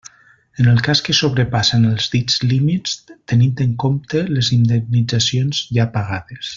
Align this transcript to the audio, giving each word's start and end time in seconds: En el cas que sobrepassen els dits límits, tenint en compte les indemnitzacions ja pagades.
En 0.61 0.65
el 0.69 0.79
cas 0.87 1.01
que 1.07 1.13
sobrepassen 1.17 1.85
els 1.91 2.07
dits 2.15 2.39
límits, 2.53 2.97
tenint 3.33 3.63
en 3.69 3.79
compte 3.87 4.27
les 4.35 4.53
indemnitzacions 4.61 5.65
ja 5.79 5.91
pagades. 6.01 6.49